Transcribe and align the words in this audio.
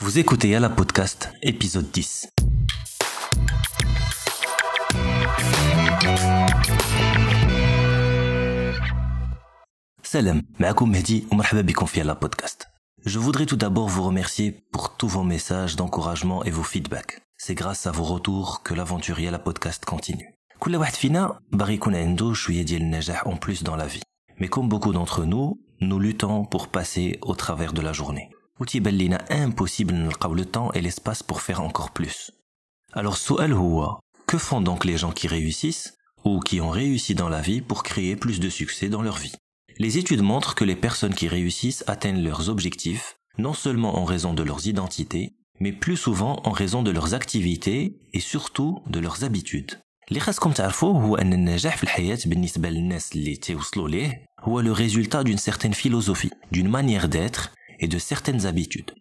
Vous 0.00 0.17
écoutez 0.17 0.49
Yala 0.49 0.69
Podcast, 0.69 1.29
épisode 1.43 1.91
10. 1.91 2.29
Salam, 10.03 10.41
معكم 10.59 10.89
مهدي 10.91 11.27
ومرحبا 11.31 11.61
بكم 11.61 11.85
في 11.85 12.03
Yala 12.03 12.15
Podcast. 12.15 12.67
Je 13.05 13.19
voudrais 13.19 13.45
tout 13.45 13.55
d'abord 13.57 13.89
vous 13.89 14.03
remercier 14.03 14.51
pour 14.71 14.97
tous 14.97 15.07
vos 15.07 15.23
messages 15.23 15.75
d'encouragement 15.75 16.43
et 16.43 16.51
vos 16.51 16.63
feedbacks. 16.63 17.21
C'est 17.37 17.55
grâce 17.55 17.87
à 17.87 17.91
vos 17.91 18.03
retours 18.03 18.61
que 18.63 18.73
l'aventure 18.73 19.19
Yala 19.19 19.39
Podcast 19.39 19.85
continue. 19.85 20.33
كل 20.59 20.75
واحد 20.75 20.93
فينا 20.93 21.39
باغي 21.51 21.73
يكون 21.73 21.95
عنده 21.95 22.33
شوية 22.33 22.61
ديال 22.61 22.81
النجاح 22.81 23.27
en 23.27 23.35
plus 23.37 23.63
dans 23.63 23.75
la 23.75 23.87
vie. 23.87 24.03
Mais 24.39 24.47
comme 24.47 24.69
beaucoup 24.69 24.93
d'entre 24.93 25.25
nous, 25.25 25.59
nous 25.81 25.99
luttons 25.99 26.45
pour 26.45 26.67
passer 26.67 27.19
au 27.21 27.35
travers 27.35 27.73
de 27.73 27.81
la 27.81 27.93
journée. 27.93 28.29
وتيبان 28.60 28.94
لينا 28.94 29.24
impossible 29.30 29.92
نلقاو 29.92 30.36
le 30.36 30.44
temps 30.44 30.72
et 30.72 30.80
l'espace 30.80 31.22
pour 31.22 31.40
faire 31.40 31.60
encore 31.60 31.90
plus. 31.90 32.30
Alors 32.94 33.14
السؤال 33.14 33.52
هو 33.52 34.00
que 34.32 34.38
font 34.38 34.60
donc 34.60 34.84
les 34.84 34.96
gens 34.96 35.12
qui 35.12 35.28
réussissent 35.28 35.94
ou 36.24 36.40
qui 36.40 36.60
ont 36.60 36.70
réussi 36.70 37.14
dans 37.14 37.28
la 37.28 37.40
vie 37.40 37.60
pour 37.60 37.82
créer 37.82 38.16
plus 38.16 38.40
de 38.40 38.50
succès 38.50 38.88
dans 38.88 39.02
leur 39.02 39.16
vie 39.16 39.36
Les 39.78 39.98
études 39.98 40.22
montrent 40.22 40.54
que 40.54 40.64
les 40.64 40.76
personnes 40.86 41.14
qui 41.14 41.28
réussissent 41.28 41.84
atteignent 41.86 42.24
leurs 42.28 42.48
objectifs 42.48 43.16
non 43.38 43.54
seulement 43.54 43.98
en 44.00 44.04
raison 44.04 44.32
de 44.32 44.42
leurs 44.42 44.66
identités, 44.66 45.34
mais 45.60 45.72
plus 45.72 45.96
souvent 45.96 46.40
en 46.44 46.50
raison 46.50 46.82
de 46.82 46.90
leurs 46.90 47.14
activités 47.14 47.98
et 48.12 48.20
surtout 48.20 48.82
de 48.86 49.00
leurs 49.00 49.24
habitudes. 49.24 49.72
اللي 50.08 50.20
خاصكم 50.20 50.52
تعرفوه 50.52 51.02
هو 51.04 51.16
ان 51.16 51.32
النجاح 51.32 51.76
في 51.76 51.84
الحياة 51.84 52.18
بالنسبة 52.26 52.68
للناس 52.68 53.12
اللي 53.16 53.36
توصلوا 53.36 53.88
ليه 53.88 54.24
هو 54.40 54.62
le 54.62 54.72
résultat 54.72 55.24
d'une 55.24 55.38
certaine 55.38 55.74
philosophie, 55.74 56.30
d'une 56.52 56.68
manière 56.68 57.08
d'être 57.08 57.52
et 57.80 57.88
de 57.88 57.98
certaines 57.98 58.46
habitudes. 58.46 58.92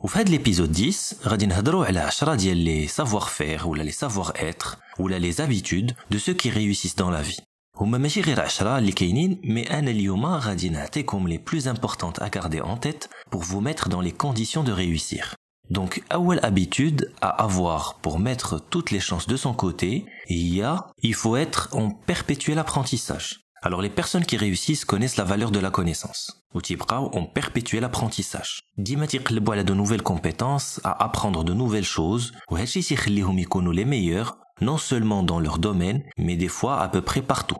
وفي 0.00 0.18
هذا 0.18 0.36
l'épisode 0.36 0.70
10 0.70 1.14
غادي 1.24 1.46
نهضروا 1.46 1.84
على 1.84 2.10
10 2.10 2.34
ديال 2.34 2.64
les 2.64 2.88
savoir-faire 2.88 3.66
ولا 3.66 3.90
les 3.90 3.94
savoir-être 3.94 4.78
ولا 4.98 5.18
les 5.18 5.40
habitudes 5.40 5.94
de 6.10 6.18
ceux 6.18 6.34
qui 6.34 6.50
réussissent 6.50 6.96
dans 6.96 7.10
la 7.10 7.22
vie. 7.22 7.42
هما 7.76 7.98
ماشي 7.98 8.20
غير 8.20 8.40
10 8.40 8.78
اللي 8.78 8.92
كاينين 8.92 9.40
مي 9.44 9.62
انا 9.62 9.90
اليوم 9.90 10.26
غادي 10.26 10.68
نعطيكم 10.68 11.28
les 11.28 11.38
plus 11.38 11.66
importantes 11.68 12.22
à 12.22 12.30
garder 12.30 12.60
en 12.60 12.76
tête 12.76 13.08
pour 13.30 13.42
vous 13.42 13.60
mettre 13.60 13.88
dans 13.88 14.00
les 14.00 14.12
conditions 14.12 14.64
de 14.64 14.72
réussir. 14.72 15.34
Donc, 15.70 16.02
أول 16.12 16.40
habitude 16.40 17.12
à 17.20 17.28
avoir 17.28 17.94
pour 17.94 18.18
mettre 18.18 18.60
toutes 18.70 18.90
les 18.92 19.00
chances 19.00 19.26
de 19.26 19.36
son 19.36 19.52
côté, 19.52 20.06
il 20.28 20.54
y 20.54 20.62
a, 20.62 20.86
il 21.02 21.14
faut 21.14 21.36
être 21.36 21.68
en 21.72 21.90
perpétuel 21.90 22.58
apprentissage. 22.58 23.40
Alors 23.62 23.82
les 23.82 23.90
personnes 23.90 24.24
qui 24.24 24.36
réussissent 24.36 24.84
connaissent 24.84 25.16
la 25.16 25.24
valeur 25.24 25.50
de 25.50 25.58
la 25.58 25.70
connaissance. 25.70 26.39
وتيبقاو 26.54 27.10
en 27.10 27.24
perpétuel 27.24 27.84
apprentissage. 27.84 28.62
ديما 28.78 29.06
تيقلبوا 29.06 29.54
على 29.54 29.64
de 29.64 29.74
nouvelles 29.74 30.02
compétences, 30.02 30.80
à 30.84 31.04
apprendre 31.04 31.44
de 31.44 31.52
nouvelles 31.52 31.96
choses, 31.96 32.32
وهادشي 32.50 32.82
تيخليهم 32.82 33.38
يكونوا 33.38 33.74
les 33.74 33.84
meilleurs, 33.84 34.36
non 34.62 34.78
seulement 34.78 35.22
dans 35.22 35.40
leur 35.40 35.58
domaine, 35.58 36.02
mais 36.18 36.36
des 36.36 36.48
fois 36.48 36.80
à 36.80 36.88
peu 36.88 37.02
près 37.02 37.22
partout. 37.22 37.58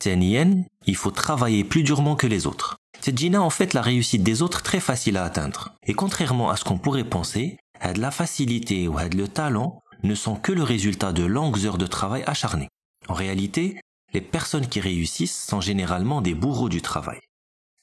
ثانيا, 0.00 0.64
il 0.86 0.96
faut 0.96 1.10
travailler 1.10 1.64
plus 1.64 1.82
durement 1.82 2.16
que 2.16 2.26
les 2.26 2.46
autres. 2.46 2.76
تجينا 3.02 3.38
en 3.38 3.50
fait 3.50 3.74
la 3.74 3.82
réussite 3.82 4.22
des 4.22 4.42
autres 4.42 4.62
très 4.62 4.80
facile 4.80 5.16
à 5.16 5.24
atteindre. 5.24 5.74
Et 5.86 5.94
contrairement 5.94 6.50
à 6.50 6.56
ce 6.56 6.64
qu'on 6.64 6.78
pourrait 6.78 7.04
penser, 7.04 7.56
de 7.94 8.00
la 8.00 8.10
facilité 8.10 8.88
ou 8.88 8.96
le 8.98 9.28
talent 9.28 9.80
ne 10.02 10.14
sont 10.14 10.36
que 10.36 10.52
le 10.52 10.62
résultat 10.62 11.12
de 11.12 11.24
longues 11.24 11.64
heures 11.64 11.78
de 11.78 11.86
travail 11.86 12.22
acharné. 12.26 12.68
En 13.08 13.14
réalité, 13.14 13.80
les 14.14 14.20
personnes 14.20 14.68
qui 14.68 14.80
réussissent 14.80 15.46
sont 15.50 15.60
généralement 15.60 16.20
des 16.20 16.34
bourreaux 16.34 16.68
du 16.68 16.82
travail. 16.82 17.20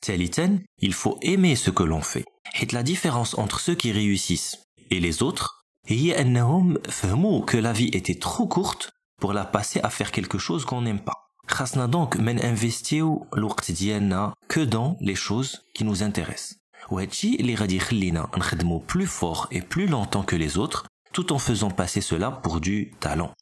Téliten, 0.02 0.62
il 0.80 0.94
faut 0.94 1.18
aimer 1.22 1.56
ce 1.56 1.72
que 1.72 1.84
l'on 1.84 2.02
fait. 2.02 2.26
Et 2.62 2.68
la 2.72 2.84
différence 2.84 3.38
entre 3.38 3.60
ceux 3.60 3.76
qui 3.76 3.92
réussissent 3.92 4.58
et 4.92 5.00
les 5.00 5.24
autres, 5.24 5.66
هي 5.88 6.22
أنهم 6.22 6.78
فهموا 6.90 7.46
que 7.46 7.58
la 7.58 7.74
vie 7.74 7.90
était 7.94 8.20
trop 8.20 8.48
courte 8.48 8.92
pour 9.22 9.34
la 9.34 9.46
passer 9.46 9.80
à 9.82 9.90
faire 9.90 10.12
quelque 10.12 10.38
chose 10.38 10.66
qu'on 10.66 10.82
n'aime 10.82 11.00
pas. 11.00 11.26
خاصنا 11.48 11.88
donc 11.88 12.18
من 12.18 12.40
انفستيو 12.40 13.28
الوقت 13.38 13.72
ديالنا 13.72 14.34
que 14.54 14.60
dans 14.60 14.98
les 15.02 15.16
choses 15.16 15.62
qui 15.74 15.84
nous 15.84 16.04
intéressent. 16.04 16.56
وهادشي 16.90 17.36
اللي 17.36 17.56
غادي 17.56 17.76
يخلينا 17.76 18.28
نخدمو 18.38 18.84
plus 18.94 19.08
fort 19.08 19.48
et 19.52 19.62
plus 19.62 19.88
longtemps 19.88 20.24
que 20.24 20.36
les 20.36 20.58
autres 20.58 20.86
tout 21.14 21.34
en 21.34 21.40
faisant 21.40 21.72
passer 21.72 22.02
cela 22.02 22.32
pour 22.32 22.60
du 22.60 22.92
talent. 23.00 23.34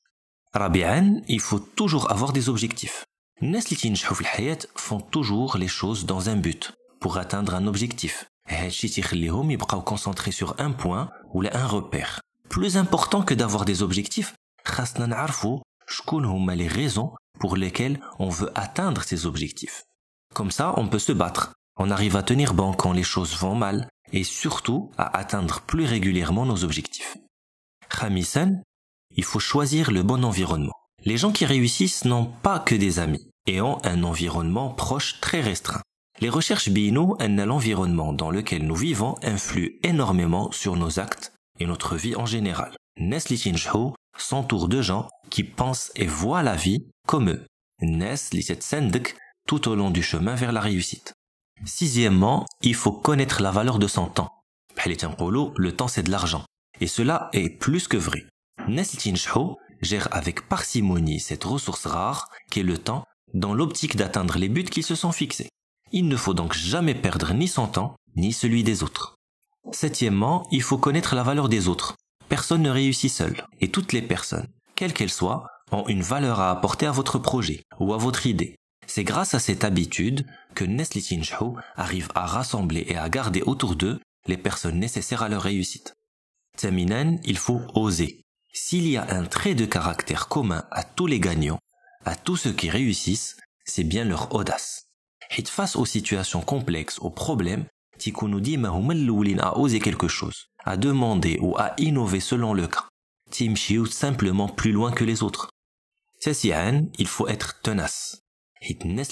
رابعا, 0.56 1.22
il 1.28 1.40
faut 1.40 1.60
toujours 1.60 2.12
avoir 2.12 2.34
des 2.34 2.50
objectifs. 2.50 3.06
Les 3.41 3.61
gens 3.95 4.69
font 4.75 5.01
toujours 5.01 5.59
les 5.59 5.69
choses 5.69 6.07
dans 6.07 6.29
un 6.29 6.37
but, 6.37 6.73
pour 6.99 7.19
atteindre 7.19 7.55
un 7.55 7.69
objectif. 7.69 8.27
Ils 8.51 8.73
sont 8.73 9.81
concentrés 9.83 10.33
sur 10.33 10.57
un 10.59 10.73
point 10.73 11.11
ou 11.33 11.43
un 11.43 11.67
repère. 11.67 12.21
Plus 12.49 12.77
important 12.77 13.23
que 13.23 13.35
d'avoir 13.35 13.65
des 13.65 13.83
objectifs, 13.83 14.35
nous 14.99 16.47
les 16.55 16.67
raisons 16.67 17.13
pour 17.39 17.57
lesquelles 17.57 18.01
on 18.19 18.29
veut 18.29 18.51
atteindre 18.57 19.05
ces 19.05 19.27
objectifs. 19.27 19.85
Comme 20.35 20.51
ça, 20.51 20.75
on 20.77 20.89
peut 20.89 20.99
se 20.99 21.13
battre. 21.13 21.53
On 21.77 21.91
arrive 21.91 22.17
à 22.17 22.25
tenir 22.25 22.55
bon 22.55 22.73
quand 22.73 22.93
les 22.93 23.05
choses 23.05 23.37
vont 23.37 23.55
mal 23.55 23.89
et 24.13 24.25
surtout 24.25 24.91
à 24.99 25.17
atteindre 25.17 25.61
plus 25.61 25.85
régulièrement 25.85 26.45
nos 26.45 26.65
objectifs. 26.65 27.17
Khamisan, 27.89 28.63
il 29.17 29.25
faut 29.25 29.39
choisir 29.39 29.93
le 29.93 30.03
bon 30.03 30.25
environnement. 30.25 30.78
Les 31.05 31.17
gens 31.17 31.33
qui 31.33 31.45
réussissent 31.45 32.05
n'ont 32.05 32.27
pas 32.27 32.59
que 32.59 32.75
des 32.75 32.99
amis 32.99 33.31
et 33.47 33.61
ont 33.61 33.79
un 33.85 34.03
environnement 34.03 34.71
proche 34.71 35.21
très 35.21 35.41
restreint. 35.41 35.83
Les 36.21 36.29
recherches 36.29 36.71
BINO 36.71 37.17
à 37.21 37.29
l'environnement 37.29 38.13
dans 38.13 38.31
lequel 38.31 38.67
nous 38.67 38.75
vivons 38.75 39.15
influent 39.23 39.71
énormément 39.85 40.51
sur 40.51 40.77
nos 40.77 40.99
actes 40.99 41.33
et 41.61 41.67
notre 41.67 41.97
vie 41.97 42.17
en 42.17 42.27
général. 42.27 42.75
Nesli 42.99 43.39
Tinjho 43.39 43.95
s'entoure 44.17 44.69
de 44.69 44.83
gens 44.83 45.09
qui 45.31 45.45
pensent 45.45 45.93
et 45.95 46.07
voient 46.07 46.43
la 46.43 46.57
vie 46.57 46.87
comme 47.07 47.31
eux. 47.31 47.47
Nes 47.81 48.31
li 48.33 48.45
tout 49.47 49.69
au 49.69 49.77
long 49.77 49.91
du 49.91 50.03
chemin 50.03 50.35
vers 50.35 50.53
la 50.53 50.61
réussite. 50.61 51.15
Sixièmement, 51.65 52.45
il 52.63 52.75
faut 52.75 52.93
connaître 52.93 53.41
la 53.41 53.53
valeur 53.53 53.79
de 53.79 53.87
son 53.87 54.07
temps. 54.07 54.33
Le 54.85 55.71
temps 55.71 55.89
c'est 55.89 56.03
de 56.03 56.11
l'argent. 56.11 56.45
Et 56.81 56.87
cela 56.89 57.31
est 57.33 57.49
plus 57.49 57.87
que 57.89 57.97
vrai. 57.97 58.27
Nes 58.67 58.83
gère 59.81 60.09
avec 60.11 60.49
parcimonie 60.49 61.21
cette 61.21 61.45
ressource 61.45 61.87
rare 61.87 62.29
qu'est 62.51 62.63
le 62.63 62.79
temps 62.79 63.05
dans 63.35 63.55
l'optique 63.55 63.97
d'atteindre 63.97 64.39
les 64.39 64.49
buts 64.49 64.65
qu'ils 64.65 64.85
se 64.85 64.95
sont 64.95 65.13
fixés. 65.13 65.49
Il 65.93 66.09
ne 66.09 66.17
faut 66.17 66.35
donc 66.35 66.55
jamais 66.55 66.95
perdre 66.95 67.33
ni 67.33 67.49
son 67.49 67.67
temps, 67.67 67.97
ni 68.17 68.33
celui 68.33 68.63
des 68.63 68.83
autres. 68.83 69.17
Septièmement, 69.73 70.47
il 70.51 70.63
faut 70.63 70.79
connaître 70.79 71.15
la 71.15 71.23
valeur 71.23 71.49
des 71.49 71.69
autres. 71.69 71.97
Personne 72.29 72.63
ne 72.63 72.71
réussit 72.71 73.11
seul, 73.11 73.47
et 73.61 73.71
toutes 73.71 73.93
les 73.93 74.03
personnes, 74.03 74.49
quelles 74.75 74.93
qu'elles 74.93 75.11
soient, 75.11 75.47
ont 75.73 75.87
une 75.89 76.03
valeur 76.03 76.41
à 76.41 76.51
apporter 76.51 76.87
à 76.87 76.93
votre 76.93 77.19
projet 77.19 77.63
ou 77.79 77.93
à 77.93 77.99
votre 77.99 78.27
idée. 78.27 78.57
C'est 78.87 79.05
grâce 79.05 79.35
à 79.35 79.39
cette 79.39 79.65
habitude 79.65 80.27
que 80.55 80.65
Nestle 80.65 81.03
Tinchou 81.03 81.57
arrive 81.77 82.09
à 82.15 82.27
rassembler 82.27 82.87
et 82.89 82.97
à 82.97 83.09
garder 83.09 83.43
autour 83.43 83.77
d'eux 83.77 84.01
les 84.27 84.39
personnes 84.39 84.79
nécessaires 84.79 85.23
à 85.23 85.29
leur 85.29 85.43
réussite. 85.43 85.95
Terminan, 86.57 87.19
il 87.25 87.37
faut 87.37 87.61
oser. 87.75 88.23
S'il 88.53 88.89
y 88.89 88.97
a 88.97 89.07
un 89.11 89.25
trait 89.25 89.55
de 89.55 89.67
caractère 89.67 90.29
commun 90.29 90.65
à 90.71 90.85
tous 90.85 91.07
les 91.07 91.21
gagnants, 91.21 91.59
à 92.05 92.17
tous 92.17 92.37
ceux 92.37 92.53
qui 92.53 92.71
réussissent, 92.71 93.37
c'est 93.65 93.85
bien 93.85 94.05
leur 94.05 94.35
audace. 94.35 94.87
Et 95.37 95.45
face 95.45 95.77
aux 95.77 95.85
situations 95.85 96.41
complexes, 96.41 96.99
aux 97.01 97.11
problèmes, 97.11 97.67
nous 98.23 98.41
dit 98.41 98.59
à 99.41 99.59
oser 99.59 99.81
quelque 99.81 100.09
chose, 100.09 100.47
à 100.65 100.77
demander 100.77 101.39
ou 101.41 101.57
à 101.59 101.75
innover 101.79 102.21
selon 102.21 102.55
le 102.55 102.67
cas. 102.67 102.89
Timchiu 103.31 103.87
simplement 103.87 104.49
plus 104.49 104.73
loin 104.73 104.91
que 104.93 105.05
les 105.05 105.23
autres. 105.23 105.51
Tessian, 106.21 106.87
il 106.99 107.07
faut 107.07 107.29
être 107.29 107.61
tenace. 107.61 108.23
Hitnes 108.61 109.05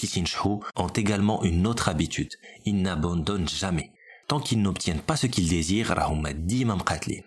ont 0.77 0.89
également 0.89 1.45
une 1.45 1.67
autre 1.67 1.89
habitude. 1.89 2.33
Ils 2.65 2.81
n'abandonnent 2.83 3.49
jamais. 3.49 3.93
Tant 4.27 4.41
qu'ils 4.41 4.63
n'obtiennent 4.63 5.03
pas 5.03 5.17
ce 5.17 5.29
qu'ils 5.29 5.49
désirent, 5.49 5.89
rahum 5.89 6.27
dimam 6.35 6.83
qatlin. 6.83 7.23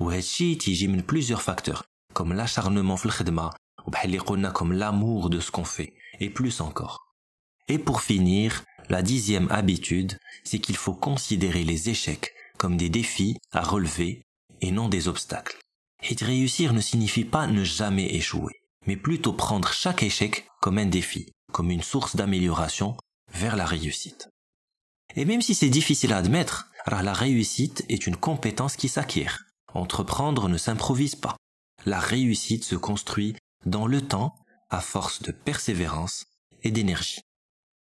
وهادشي 0.00 0.54
تيجي 0.54 0.86
من 0.86 1.02
plusieurs 1.02 1.42
facteurs, 1.42 1.82
comme 2.12 2.32
l'acharnement 2.32 2.96
في 2.96 3.06
الخدمة, 3.06 3.50
ou 3.86 3.90
comme 4.52 4.72
l'amour 4.72 5.30
de 5.30 5.40
ce 5.40 5.50
qu'on 5.50 5.64
fait, 5.64 5.94
et 6.20 6.30
plus 6.30 6.60
encore. 6.60 7.14
Et 7.68 7.78
pour 7.78 8.00
finir, 8.00 8.64
la 8.88 9.02
dixième 9.02 9.50
habitude, 9.50 10.18
c'est 10.42 10.58
qu'il 10.58 10.76
faut 10.76 10.94
considérer 10.94 11.64
les 11.64 11.88
échecs 11.88 12.34
comme 12.58 12.76
des 12.76 12.90
défis 12.90 13.36
à 13.52 13.62
relever 13.62 14.22
et 14.60 14.70
non 14.70 14.88
des 14.88 15.08
obstacles. 15.08 15.58
Et 16.02 16.14
réussir 16.22 16.72
ne 16.72 16.80
signifie 16.80 17.24
pas 17.24 17.46
ne 17.46 17.64
jamais 17.64 18.14
échouer, 18.14 18.52
mais 18.86 18.96
plutôt 18.96 19.32
prendre 19.32 19.72
chaque 19.72 20.02
échec 20.02 20.46
comme 20.60 20.78
un 20.78 20.86
défi, 20.86 21.32
comme 21.52 21.70
une 21.70 21.82
source 21.82 22.16
d'amélioration 22.16 22.96
vers 23.32 23.56
la 23.56 23.64
réussite. 23.64 24.28
Et 25.16 25.24
même 25.24 25.42
si 25.42 25.54
c'est 25.54 25.68
difficile 25.68 26.12
à 26.12 26.18
admettre, 26.18 26.68
la 26.86 27.12
réussite 27.12 27.84
est 27.88 28.06
une 28.06 28.16
compétence 28.16 28.76
qui 28.76 28.88
s'acquiert. 28.88 29.44
Entreprendre 29.73 30.49
ne 30.49 30.57
s'improvise 30.57 31.15
pas. 31.15 31.35
La 31.85 31.99
réussite 31.99 32.63
se 32.63 32.75
construit 32.75 33.35
dans 33.65 33.87
le 33.87 34.01
temps 34.01 34.35
à 34.69 34.81
force 34.81 35.21
de 35.21 35.31
persévérance 35.31 36.25
et 36.63 36.71
d'énergie. 36.71 37.21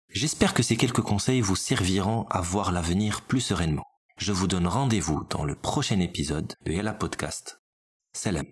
J'espère 0.10 0.54
que 0.54 0.64
ces 0.64 0.78
quelques 0.78 1.02
conseils 1.02 1.42
vous 1.42 1.56
serviront 1.56 2.26
à 2.30 2.42
voir 2.42 2.72
l'avenir 2.72 3.22
plus 3.22 3.42
sereinement. 3.42 3.86
Je 4.18 4.32
vous 4.32 4.48
donne 4.48 4.68
rendez-vous 4.68 5.26
dans 5.30 5.44
le 5.44 5.56
prochain 5.56 6.00
épisode 6.00 6.54
de 6.66 6.72
Yala 6.72 6.94
Podcast. 6.94 7.60
Salam. 8.14 8.46